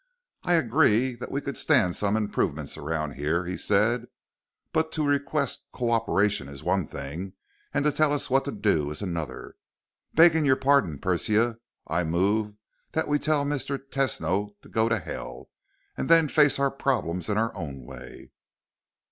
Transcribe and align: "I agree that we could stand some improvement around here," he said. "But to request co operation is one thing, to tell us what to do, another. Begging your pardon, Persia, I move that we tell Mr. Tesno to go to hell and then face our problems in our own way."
"I 0.41 0.53
agree 0.55 1.13
that 1.17 1.29
we 1.31 1.41
could 1.41 1.55
stand 1.57 1.95
some 1.95 2.17
improvement 2.17 2.75
around 2.75 3.11
here," 3.13 3.45
he 3.45 3.55
said. 3.55 4.07
"But 4.73 4.91
to 4.93 5.05
request 5.05 5.65
co 5.71 5.91
operation 5.91 6.49
is 6.49 6.63
one 6.63 6.87
thing, 6.87 7.33
to 7.71 7.91
tell 7.91 8.11
us 8.11 8.27
what 8.27 8.43
to 8.45 8.51
do, 8.51 8.91
another. 8.99 9.57
Begging 10.15 10.43
your 10.43 10.55
pardon, 10.55 10.97
Persia, 10.97 11.59
I 11.85 12.03
move 12.03 12.55
that 12.93 13.07
we 13.07 13.19
tell 13.19 13.45
Mr. 13.45 13.77
Tesno 13.77 14.59
to 14.63 14.69
go 14.69 14.89
to 14.89 14.97
hell 14.97 15.51
and 15.95 16.09
then 16.09 16.27
face 16.27 16.57
our 16.57 16.71
problems 16.71 17.29
in 17.29 17.37
our 17.37 17.55
own 17.55 17.85
way." 17.85 18.31